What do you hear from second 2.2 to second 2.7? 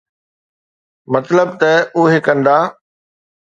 ڪندا.